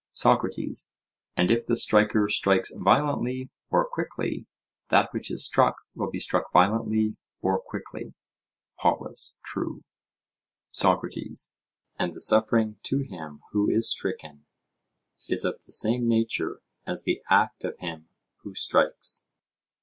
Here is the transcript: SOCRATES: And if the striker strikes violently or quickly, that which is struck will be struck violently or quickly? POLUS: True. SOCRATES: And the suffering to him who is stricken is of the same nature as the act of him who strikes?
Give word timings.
SOCRATES: 0.09 0.89
And 1.37 1.51
if 1.51 1.67
the 1.67 1.75
striker 1.75 2.27
strikes 2.27 2.73
violently 2.73 3.51
or 3.69 3.87
quickly, 3.87 4.47
that 4.89 5.13
which 5.13 5.29
is 5.29 5.45
struck 5.45 5.75
will 5.93 6.09
be 6.09 6.17
struck 6.17 6.51
violently 6.51 7.17
or 7.39 7.61
quickly? 7.61 8.15
POLUS: 8.79 9.35
True. 9.45 9.83
SOCRATES: 10.71 11.53
And 11.99 12.15
the 12.15 12.21
suffering 12.21 12.79
to 12.81 13.01
him 13.03 13.43
who 13.51 13.69
is 13.69 13.91
stricken 13.91 14.47
is 15.27 15.45
of 15.45 15.63
the 15.65 15.71
same 15.71 16.07
nature 16.07 16.61
as 16.87 17.03
the 17.03 17.21
act 17.29 17.63
of 17.63 17.77
him 17.77 18.07
who 18.37 18.55
strikes? 18.55 19.27